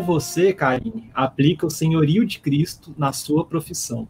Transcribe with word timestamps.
como 0.00 0.02
você, 0.02 0.52
Karine, 0.52 1.10
aplica 1.14 1.66
o 1.66 1.70
senhorio 1.70 2.26
de 2.26 2.40
Cristo 2.40 2.94
na 2.96 3.12
sua 3.12 3.44
profissão. 3.44 4.08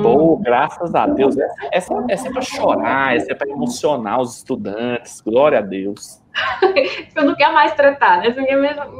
Pô, 0.00 0.36
graças 0.36 0.94
a 0.94 1.06
Deus. 1.06 1.36
Essa, 1.72 1.92
essa 2.08 2.28
é 2.28 2.32
para 2.32 2.42
chorar, 2.42 3.16
essa 3.16 3.32
é 3.32 3.34
para 3.34 3.48
emocionar 3.48 4.20
os 4.20 4.36
estudantes. 4.36 5.20
Glória 5.20 5.58
a 5.58 5.62
Deus. 5.62 6.22
Você 7.10 7.20
não 7.20 7.34
quer 7.34 7.52
mais 7.52 7.74
tratar, 7.74 8.18
né? 8.18 8.28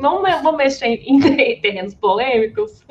Não 0.00 0.42
vou 0.42 0.56
mexer 0.56 0.86
em 0.86 1.20
terrenos 1.60 1.94
polêmicos. 1.94 2.84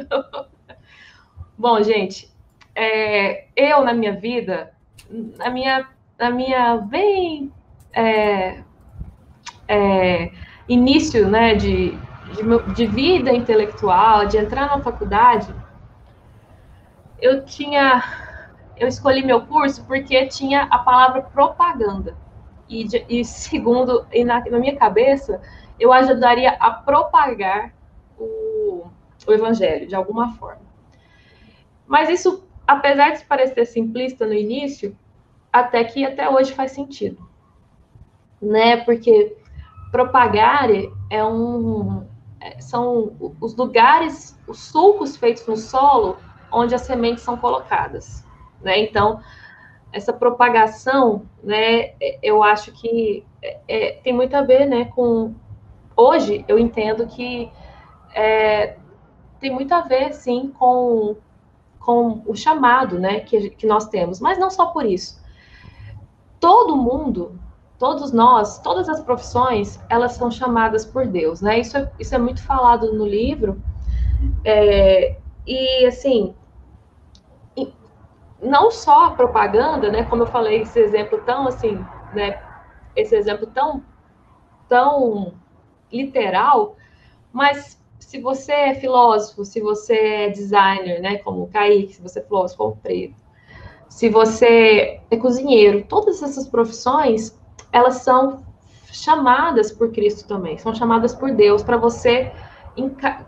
Bom, 1.57 1.83
gente, 1.83 2.31
é, 2.73 3.45
eu 3.55 3.83
na 3.83 3.93
minha 3.93 4.13
vida, 4.13 4.71
na 5.37 5.49
minha, 5.49 5.87
na 6.17 6.29
minha 6.29 6.77
bem 6.77 7.51
é, 7.91 8.63
é, 9.67 10.31
início 10.69 11.27
né, 11.27 11.55
de, 11.55 11.97
de, 12.33 12.73
de 12.73 12.87
vida 12.87 13.31
intelectual, 13.31 14.25
de 14.25 14.37
entrar 14.37 14.67
na 14.67 14.81
faculdade, 14.81 15.53
eu 17.21 17.45
tinha. 17.45 18.03
Eu 18.77 18.87
escolhi 18.87 19.25
meu 19.25 19.41
curso 19.41 19.83
porque 19.85 20.25
tinha 20.27 20.63
a 20.63 20.79
palavra 20.79 21.21
propaganda. 21.21 22.15
E, 22.69 22.87
e 23.09 23.25
segundo, 23.25 24.05
e 24.11 24.23
na, 24.23 24.39
na, 24.45 24.57
minha 24.57 24.75
cabeça, 24.77 25.41
eu 25.79 25.91
ajudaria 25.91 26.51
a 26.51 26.71
propagar 26.71 27.73
o, 28.17 28.85
o 29.27 29.33
evangelho 29.33 29.87
de 29.87 29.95
alguma 29.95 30.33
forma. 30.35 30.61
Mas 31.85 32.09
isso, 32.09 32.47
apesar 32.65 33.11
de 33.11 33.25
parecer 33.25 33.65
simplista 33.65 34.25
no 34.25 34.33
início, 34.33 34.95
até 35.51 35.83
que 35.83 36.05
até 36.05 36.29
hoje 36.29 36.53
faz 36.53 36.71
sentido. 36.71 37.27
Né? 38.41 38.77
Porque 38.77 39.35
propagar 39.91 40.69
é 41.09 41.25
um, 41.25 42.07
são 42.59 43.33
os 43.39 43.55
lugares, 43.55 44.37
os 44.47 44.59
sulcos 44.59 45.17
feitos 45.17 45.45
no 45.47 45.57
solo 45.57 46.17
onde 46.51 46.73
as 46.73 46.81
sementes 46.81 47.23
são 47.23 47.37
colocadas, 47.37 48.25
né? 48.61 48.79
Então, 48.79 49.21
essa 49.91 50.13
propagação, 50.13 51.23
né, 51.43 51.93
eu 52.21 52.43
acho 52.43 52.71
que 52.71 53.25
é, 53.41 53.59
é, 53.67 53.91
tem 54.03 54.13
muito 54.13 54.35
a 54.35 54.41
ver, 54.41 54.65
né, 54.65 54.85
com 54.85 55.33
hoje 55.95 56.45
eu 56.47 56.59
entendo 56.59 57.07
que 57.07 57.51
é, 58.13 58.77
tem 59.39 59.51
muito 59.51 59.73
a 59.73 59.81
ver, 59.81 60.13
sim, 60.13 60.53
com, 60.57 61.15
com 61.79 62.21
o 62.25 62.35
chamado, 62.35 62.99
né, 62.99 63.21
que, 63.21 63.49
que 63.51 63.65
nós 63.65 63.87
temos, 63.87 64.19
mas 64.19 64.37
não 64.37 64.49
só 64.49 64.67
por 64.67 64.85
isso. 64.85 65.19
Todo 66.39 66.75
mundo, 66.75 67.39
todos 67.79 68.11
nós, 68.11 68.59
todas 68.59 68.89
as 68.89 68.99
profissões, 68.99 69.79
elas 69.89 70.11
são 70.11 70.29
chamadas 70.29 70.85
por 70.85 71.07
Deus, 71.07 71.41
né? 71.41 71.59
Isso 71.59 71.77
é, 71.77 71.89
isso 71.97 72.13
é 72.13 72.17
muito 72.17 72.43
falado 72.43 72.93
no 72.93 73.07
livro. 73.07 73.61
É, 74.43 75.17
e 75.47 75.85
assim, 75.85 76.35
não 78.41 78.69
só 78.69 79.05
a 79.05 79.11
propaganda, 79.11 79.89
né, 79.89 80.03
como 80.03 80.23
eu 80.23 80.27
falei, 80.27 80.61
esse 80.61 80.79
exemplo 80.79 81.19
tão 81.25 81.47
assim, 81.47 81.83
né, 82.13 82.41
esse 82.95 83.15
exemplo 83.15 83.47
tão 83.47 83.83
tão 84.67 85.33
literal, 85.91 86.75
mas 87.31 87.81
se 87.99 88.19
você 88.19 88.51
é 88.51 88.75
filósofo, 88.75 89.43
se 89.43 89.59
você 89.59 89.93
é 89.93 90.29
designer, 90.29 91.01
né, 91.01 91.17
como 91.17 91.43
o 91.43 91.47
Kaique, 91.47 91.95
se 91.95 92.01
você 92.01 92.19
é 92.19 92.23
filósofo 92.23 92.57
como 92.57 92.71
o 92.71 92.77
Preto, 92.77 93.15
se 93.87 94.09
você 94.09 95.01
é 95.09 95.17
cozinheiro, 95.17 95.85
todas 95.87 96.21
essas 96.21 96.47
profissões, 96.47 97.38
elas 97.71 97.95
são 97.97 98.43
chamadas 98.91 99.71
por 99.71 99.91
Cristo 99.91 100.27
também, 100.27 100.57
são 100.57 100.73
chamadas 100.73 101.13
por 101.13 101.31
Deus 101.31 101.63
para 101.63 101.77
você 101.77 102.31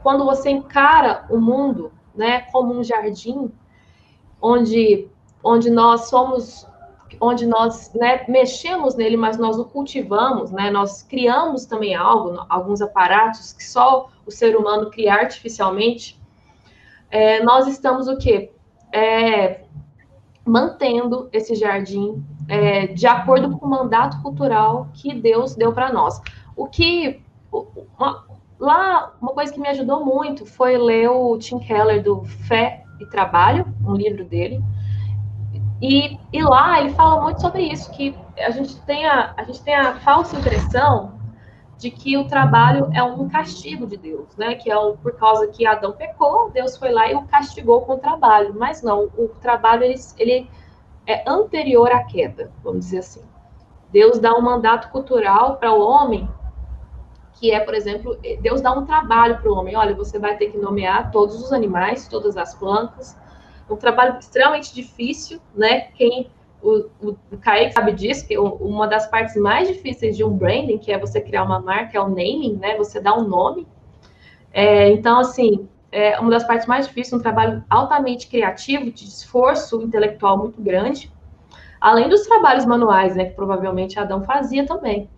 quando 0.02 0.26
você 0.26 0.50
encara 0.50 1.26
o 1.30 1.38
mundo, 1.38 1.92
né, 2.16 2.42
como 2.52 2.74
um 2.74 2.84
jardim, 2.84 3.52
onde, 4.42 5.08
onde 5.44 5.70
nós 5.70 6.10
somos, 6.10 6.68
onde 7.20 7.46
nós 7.46 7.94
né, 7.94 8.24
mexemos 8.28 8.96
nele, 8.96 9.18
mas 9.18 9.38
nós 9.38 9.58
o 9.60 9.66
cultivamos, 9.66 10.52
né? 10.52 10.72
Nós 10.72 11.04
criamos 11.04 11.66
também 11.66 11.96
algo, 11.96 12.46
alguns 12.50 12.82
aparatos 12.82 13.54
que 13.54 13.64
só 13.64 14.10
o 14.26 14.32
ser 14.32 14.56
humano 14.56 14.90
cria 14.90 15.14
artificialmente. 15.14 16.20
É, 17.10 17.44
nós 17.44 17.68
estamos 17.68 18.08
o 18.08 18.18
quê? 18.18 18.52
É, 18.92 19.62
mantendo 20.46 21.30
esse 21.32 21.56
jardim 21.56 22.24
é, 22.52 22.88
de 22.88 23.08
acordo 23.08 23.58
com 23.58 23.66
o 23.66 23.70
mandato 23.70 24.22
cultural 24.22 24.90
que 24.94 25.14
Deus 25.14 25.56
deu 25.56 25.72
para 25.72 25.94
nós. 25.94 26.22
O 26.54 26.68
que 26.68 27.24
uma, 27.50 28.26
lá 28.60 29.14
uma 29.22 29.32
coisa 29.32 29.54
que 29.54 29.60
me 29.60 29.70
ajudou 29.70 30.06
muito 30.06 30.46
foi 30.46 30.78
ler 30.78 31.10
o 31.10 31.38
Tim 31.38 31.60
Keller 31.60 32.04
do 32.04 32.26
Fé 32.26 32.84
e 33.00 33.06
Trabalho, 33.06 33.66
um 33.88 33.94
livro 33.94 34.26
dele. 34.26 34.62
E, 35.82 36.20
e 36.34 36.44
lá 36.44 36.82
ele 36.82 36.90
fala 36.90 37.22
muito 37.22 37.40
sobre 37.40 37.64
isso, 37.64 37.90
que 37.94 38.14
a 38.38 38.50
gente 38.50 38.78
tem 38.82 39.06
a, 39.06 39.34
a 39.38 39.46
gente 39.46 39.64
tem 39.64 39.74
a 39.74 39.96
falsa 40.02 40.38
impressão 40.38 41.14
de 41.78 41.90
que 41.90 42.18
o 42.18 42.26
trabalho 42.26 42.90
é 42.94 43.02
um 43.02 43.30
castigo 43.30 43.88
de 43.88 43.96
Deus, 43.96 44.36
né? 44.36 44.56
Que 44.56 44.70
é 44.70 44.78
um, 44.78 44.98
por 44.98 45.16
causa 45.16 45.48
que 45.48 45.66
Adão 45.66 45.94
pecou, 45.94 46.52
Deus 46.52 46.76
foi 46.76 46.92
lá 46.92 47.10
e 47.10 47.16
o 47.16 47.22
castigou 47.24 47.82
com 47.84 47.94
o 47.94 47.98
trabalho. 47.98 48.54
Mas 48.54 48.84
não, 48.84 49.06
o 49.18 49.30
trabalho 49.40 49.86
ele, 49.86 49.96
ele 50.18 50.50
é 51.06 51.24
anterior 51.30 51.92
à 51.92 52.04
queda, 52.04 52.52
vamos 52.64 52.86
dizer 52.86 53.00
assim. 53.00 53.22
Deus 53.92 54.20
dá 54.20 54.34
um 54.34 54.42
mandato 54.42 54.90
cultural 54.90 55.58
para 55.58 55.74
o 55.74 55.82
homem 55.82 56.30
que 57.42 57.52
é, 57.52 57.60
por 57.60 57.74
exemplo, 57.74 58.16
Deus 58.42 58.62
dá 58.62 58.72
um 58.72 58.86
trabalho 58.86 59.40
para 59.40 59.52
o 59.52 59.56
homem. 59.56 59.76
Olha, 59.76 59.96
você 59.96 60.20
vai 60.20 60.38
ter 60.38 60.52
que 60.52 60.58
nomear 60.60 61.10
todos 61.10 61.42
os 61.42 61.52
animais, 61.52 62.08
todas 62.08 62.38
as 62.38 62.54
plantas. 62.54 63.18
Um 63.68 63.76
trabalho 63.76 64.20
extremamente 64.20 64.74
difícil, 64.76 65.40
né? 65.56 65.88
Quem 65.96 66.30
o, 66.62 66.86
o, 67.02 67.18
o 67.32 67.38
Kaique 67.40 67.74
sabe 67.74 67.94
disso, 67.94 68.28
que 68.28 68.38
uma 68.38 68.88
das 68.88 69.08
partes 69.08 69.36
mais 69.38 69.68
difíceis 69.68 70.16
de 70.16 70.24
um 70.24 70.38
branding, 70.38 70.78
que 70.78 70.92
é 70.92 71.00
você 71.00 71.20
criar 71.20 71.44
uma 71.44 71.60
marca, 71.60 71.98
é 71.98 72.02
o 72.02 72.08
naming, 72.08 72.58
né? 72.58 72.78
Você 72.78 73.02
dá 73.02 73.18
um 73.18 73.28
nome. 73.28 73.68
É, 74.54 74.90
então, 74.92 75.20
assim, 75.20 75.68
é 75.92 76.20
uma 76.20 76.32
das 76.32 76.44
partes 76.44 76.68
mais 76.68 76.88
difíceis, 76.88 77.20
um 77.20 77.22
trabalho 77.22 77.64
altamente 77.70 78.28
criativo, 78.28 78.92
de 78.92 79.04
esforço 79.04 79.82
intelectual 79.82 80.38
muito 80.38 80.62
grande, 80.62 81.12
além 81.80 82.08
dos 82.08 82.22
trabalhos 82.22 82.66
manuais, 82.66 83.16
né? 83.16 83.26
Que 83.26 83.36
provavelmente 83.36 84.00
Adão 84.00 84.24
fazia 84.24 84.66
também. 84.66 85.10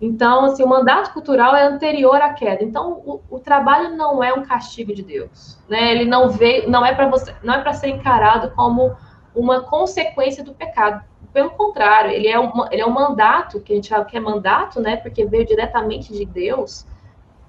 Então, 0.00 0.44
assim, 0.44 0.62
o 0.62 0.68
mandato 0.68 1.12
cultural 1.12 1.54
é 1.54 1.66
anterior 1.66 2.16
à 2.16 2.32
queda. 2.32 2.64
Então, 2.64 3.02
o, 3.04 3.20
o 3.30 3.38
trabalho 3.38 3.96
não 3.96 4.22
é 4.24 4.32
um 4.32 4.42
castigo 4.42 4.94
de 4.94 5.02
Deus, 5.02 5.58
né? 5.68 5.92
Ele 5.92 6.04
não 6.04 6.30
veio, 6.30 6.68
não 6.68 6.84
é 6.84 6.94
para 6.94 7.08
você, 7.08 7.34
não 7.42 7.54
é 7.54 7.60
para 7.60 7.72
ser 7.72 7.88
encarado 7.88 8.50
como 8.52 8.96
uma 9.34 9.62
consequência 9.62 10.42
do 10.42 10.54
pecado. 10.54 11.04
Pelo 11.32 11.50
contrário, 11.50 12.10
ele 12.10 12.28
é 12.28 12.40
um, 12.40 12.50
ele 12.70 12.82
é 12.82 12.86
um 12.86 12.90
mandato 12.90 13.60
que 13.60 13.72
a 13.72 13.76
gente 13.76 13.88
fala 13.88 14.04
que 14.04 14.16
é 14.16 14.20
mandato, 14.20 14.80
né? 14.80 14.96
Porque 14.96 15.24
veio 15.24 15.46
diretamente 15.46 16.12
de 16.12 16.24
Deus 16.24 16.86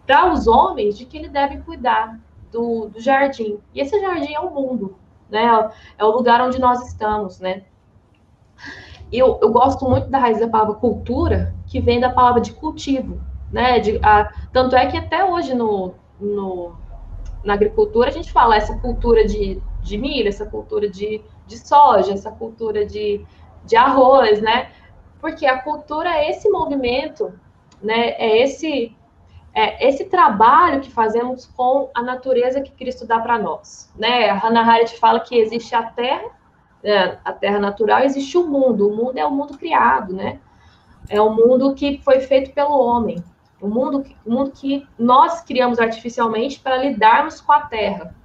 para 0.05 0.31
os 0.31 0.45
homens 0.45 0.97
de 0.97 1.05
que 1.05 1.17
ele 1.17 1.29
deve 1.29 1.57
cuidar 1.59 2.19
do, 2.51 2.89
do 2.89 2.99
jardim. 2.99 3.59
E 3.73 3.81
esse 3.81 3.99
jardim 3.99 4.33
é 4.33 4.39
o 4.39 4.51
mundo, 4.51 4.95
né? 5.29 5.69
É 5.97 6.03
o 6.03 6.11
lugar 6.11 6.41
onde 6.41 6.59
nós 6.59 6.87
estamos, 6.87 7.39
né? 7.39 7.63
eu, 9.11 9.37
eu 9.41 9.51
gosto 9.51 9.87
muito 9.87 10.07
da 10.07 10.19
raiz 10.19 10.39
da 10.39 10.47
palavra 10.47 10.75
cultura, 10.75 11.53
que 11.67 11.81
vem 11.81 11.99
da 11.99 12.09
palavra 12.09 12.39
de 12.39 12.53
cultivo, 12.53 13.21
né? 13.51 13.79
De, 13.79 13.99
a, 14.01 14.31
tanto 14.53 14.75
é 14.75 14.85
que 14.87 14.97
até 14.97 15.25
hoje 15.25 15.53
no, 15.53 15.93
no, 16.19 16.73
na 17.43 17.53
agricultura 17.53 18.09
a 18.09 18.11
gente 18.11 18.31
fala 18.31 18.55
essa 18.55 18.77
cultura 18.77 19.25
de, 19.25 19.61
de 19.81 19.97
milho, 19.97 20.29
essa 20.29 20.45
cultura 20.45 20.89
de, 20.89 21.21
de 21.45 21.57
soja, 21.57 22.13
essa 22.13 22.31
cultura 22.31 22.85
de, 22.85 23.25
de 23.65 23.75
arroz, 23.75 24.41
né? 24.41 24.71
Porque 25.19 25.45
a 25.45 25.61
cultura 25.61 26.09
é 26.09 26.29
esse 26.29 26.49
movimento, 26.49 27.33
né? 27.81 28.11
É 28.11 28.41
esse 28.41 28.95
é 29.53 29.87
esse 29.87 30.05
trabalho 30.05 30.81
que 30.81 30.91
fazemos 30.91 31.45
com 31.45 31.89
a 31.93 32.01
natureza 32.01 32.61
que 32.61 32.71
Cristo 32.71 33.05
dá 33.05 33.19
para 33.19 33.37
nós, 33.37 33.91
né? 33.97 34.29
A 34.29 34.35
Hannah 34.35 34.61
Arendt 34.61 34.97
fala 34.97 35.19
que 35.19 35.35
existe 35.35 35.75
a 35.75 35.83
terra 35.83 36.31
né, 36.83 37.19
a 37.23 37.31
terra 37.31 37.59
natural, 37.59 37.99
existe 37.99 38.37
o 38.37 38.47
mundo. 38.47 38.87
O 38.87 38.95
mundo 38.95 39.17
é 39.17 39.25
o 39.25 39.31
mundo 39.31 39.57
criado, 39.57 40.13
né? 40.13 40.39
É 41.09 41.21
o 41.21 41.29
mundo 41.33 41.73
que 41.73 41.99
foi 42.03 42.21
feito 42.21 42.53
pelo 42.53 42.79
homem. 42.79 43.23
O 43.61 43.67
mundo, 43.67 44.03
o 44.25 44.31
mundo 44.31 44.51
que 44.51 44.87
nós 44.97 45.41
criamos 45.41 45.79
artificialmente 45.79 46.59
para 46.59 46.77
lidarmos 46.77 47.39
com 47.39 47.51
a 47.51 47.61
terra. 47.61 48.15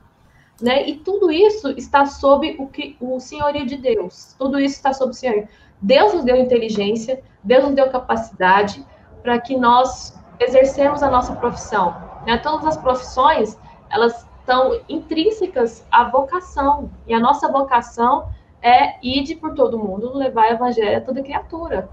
Né? 0.61 0.89
E 0.89 0.97
tudo 0.97 1.31
isso 1.31 1.69
está 1.73 2.07
sob 2.07 2.57
o, 2.59 2.67
que, 2.67 2.97
o 2.99 3.21
senhorio 3.21 3.67
de 3.67 3.77
Deus. 3.77 4.35
Tudo 4.39 4.59
isso 4.59 4.77
está 4.77 4.95
sob 4.95 5.11
o 5.11 5.15
senhorio. 5.15 5.47
Deus 5.83 6.15
nos 6.15 6.25
deu 6.25 6.37
inteligência, 6.37 7.23
Deus 7.45 7.65
nos 7.65 7.75
deu 7.75 7.91
capacidade 7.91 8.83
para 9.23 9.39
que 9.39 9.57
nós 9.57 10.19
exercemos 10.39 11.03
a 11.03 11.11
nossa 11.11 11.35
profissão. 11.35 11.95
Né? 12.27 12.39
Todas 12.39 12.67
as 12.67 12.77
profissões, 12.77 13.59
elas 13.91 14.27
estão 14.41 14.81
intrínsecas 14.89 15.87
à 15.91 16.05
vocação. 16.05 16.91
E 17.07 17.15
a 17.15 17.21
nossa 17.21 17.51
vocação 17.51 18.29
é 18.63 18.99
ide 19.03 19.35
por 19.35 19.55
todo 19.55 19.79
mundo 19.79 20.17
levar 20.17 20.49
o 20.49 20.55
evangelho 20.55 20.99
a 20.99 21.01
toda 21.01 21.23
criatura. 21.23 21.89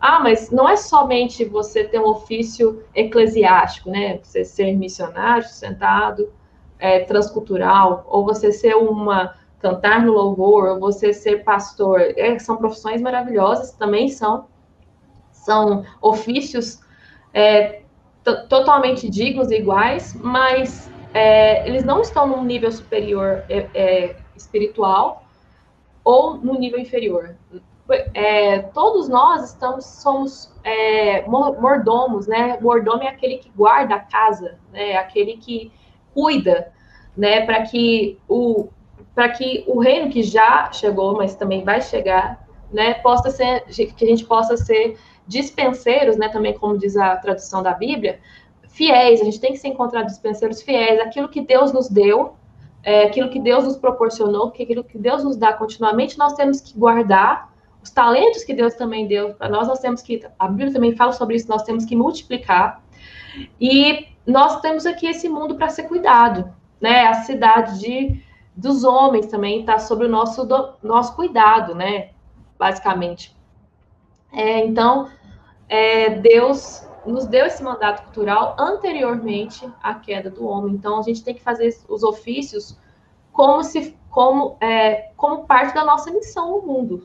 ah, 0.00 0.18
mas 0.18 0.50
não 0.50 0.66
é 0.66 0.76
somente 0.76 1.44
você 1.44 1.84
ter 1.84 2.00
um 2.00 2.08
ofício 2.08 2.82
eclesiástico, 2.94 3.90
né? 3.90 4.18
Você 4.22 4.44
ser 4.44 4.74
missionário, 4.74 5.46
sustentado, 5.46 6.32
é, 6.78 7.00
transcultural, 7.00 8.06
ou 8.08 8.24
você 8.24 8.50
ser 8.50 8.74
uma 8.76 9.34
cantar 9.60 10.02
no 10.02 10.12
louvor, 10.12 10.70
ou 10.70 10.80
você 10.80 11.12
ser 11.12 11.44
pastor, 11.44 12.00
é, 12.00 12.38
são 12.38 12.56
profissões 12.56 13.02
maravilhosas, 13.02 13.72
também 13.72 14.08
são, 14.08 14.46
são 15.30 15.84
ofícios 16.00 16.80
é, 17.32 17.82
totalmente 18.48 19.08
dignos 19.08 19.50
e 19.50 19.56
iguais, 19.56 20.14
mas 20.14 20.90
é, 21.12 21.66
eles 21.66 21.84
não 21.84 22.00
estão 22.00 22.26
num 22.26 22.44
nível 22.44 22.70
superior 22.70 23.44
é, 23.48 23.66
é, 23.74 24.16
espiritual 24.36 25.24
ou 26.04 26.36
no 26.36 26.58
nível 26.58 26.78
inferior. 26.78 27.36
É, 28.14 28.60
todos 28.60 29.08
nós 29.08 29.50
estamos, 29.50 29.84
somos 29.84 30.54
é, 30.62 31.26
mordomos, 31.26 32.28
né? 32.28 32.56
Mordomo 32.60 33.02
é 33.02 33.08
aquele 33.08 33.38
que 33.38 33.50
guarda 33.50 33.96
a 33.96 34.00
casa, 34.00 34.58
né? 34.72 34.96
Aquele 34.96 35.38
que 35.38 35.72
cuida, 36.14 36.72
né? 37.16 37.44
Para 37.44 37.62
que 37.62 38.18
o 38.28 38.68
para 39.12 39.28
que 39.30 39.64
o 39.66 39.80
reino 39.80 40.08
que 40.08 40.22
já 40.22 40.70
chegou, 40.70 41.16
mas 41.16 41.34
também 41.34 41.64
vai 41.64 41.82
chegar, 41.82 42.46
né? 42.72 42.94
Possa 42.94 43.28
ser 43.28 43.64
que 43.64 44.04
a 44.04 44.08
gente 44.08 44.24
possa 44.24 44.56
ser 44.56 44.96
dispenseiros, 45.30 46.16
né? 46.16 46.28
Também 46.28 46.52
como 46.58 46.76
diz 46.76 46.96
a 46.96 47.16
tradução 47.16 47.62
da 47.62 47.72
Bíblia, 47.72 48.18
fiéis. 48.68 49.20
A 49.20 49.24
gente 49.24 49.40
tem 49.40 49.52
que 49.52 49.58
se 49.58 49.68
encontrar 49.68 50.02
dispenseiros 50.02 50.60
fiéis. 50.60 51.00
Aquilo 51.00 51.28
que 51.28 51.40
Deus 51.40 51.72
nos 51.72 51.88
deu, 51.88 52.34
é, 52.82 53.04
aquilo 53.04 53.30
que 53.30 53.38
Deus 53.38 53.64
nos 53.64 53.76
proporcionou, 53.76 54.48
aquilo 54.48 54.82
que 54.82 54.98
Deus 54.98 55.22
nos 55.22 55.36
dá 55.36 55.52
continuamente, 55.52 56.18
nós 56.18 56.34
temos 56.34 56.60
que 56.60 56.76
guardar 56.76 57.48
os 57.80 57.90
talentos 57.90 58.42
que 58.42 58.52
Deus 58.52 58.74
também 58.74 59.06
deu 59.06 59.32
para 59.34 59.48
nós, 59.48 59.68
nós 59.68 59.78
temos 59.78 60.02
que, 60.02 60.20
a 60.38 60.48
Bíblia 60.48 60.72
também 60.72 60.94
fala 60.94 61.12
sobre 61.12 61.36
isso, 61.36 61.48
nós 61.48 61.62
temos 61.62 61.84
que 61.84 61.94
multiplicar. 61.94 62.82
E 63.60 64.08
nós 64.26 64.60
temos 64.60 64.84
aqui 64.84 65.06
esse 65.06 65.28
mundo 65.28 65.54
para 65.54 65.68
ser 65.68 65.84
cuidado, 65.84 66.52
né? 66.80 67.06
A 67.06 67.14
cidade 67.22 67.78
de, 67.78 68.20
dos 68.56 68.82
homens 68.82 69.26
também 69.26 69.60
está 69.60 69.78
sob 69.78 70.04
o 70.04 70.08
nosso, 70.08 70.44
do, 70.44 70.74
nosso 70.82 71.14
cuidado, 71.14 71.74
né? 71.74 72.10
Basicamente. 72.58 73.34
É, 74.32 74.64
então, 74.64 75.08
é, 75.70 76.10
Deus 76.10 76.84
nos 77.06 77.26
deu 77.26 77.46
esse 77.46 77.62
mandato 77.62 78.02
cultural 78.02 78.56
anteriormente 78.58 79.66
à 79.82 79.94
queda 79.94 80.28
do 80.28 80.44
homem. 80.44 80.74
Então, 80.74 80.98
a 80.98 81.02
gente 81.02 81.22
tem 81.22 81.32
que 81.32 81.40
fazer 81.40 81.74
os 81.88 82.02
ofícios 82.02 82.76
como 83.32 83.62
se 83.62 83.96
como, 84.10 84.56
é, 84.60 85.12
como 85.16 85.46
parte 85.46 85.72
da 85.72 85.84
nossa 85.84 86.10
missão 86.10 86.50
no 86.50 86.62
mundo. 86.62 87.04